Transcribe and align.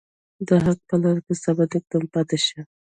د 0.47 0.49
حق 0.65 0.79
په 0.89 0.95
لاره 1.01 1.21
کې 1.25 1.33
ثابت 1.43 1.69
قدم 1.77 2.03
پاتې 2.13 2.37
شئ. 2.45 2.59